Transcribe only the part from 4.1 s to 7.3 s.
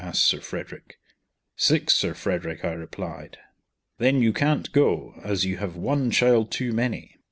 you can't go, as you have one child too many.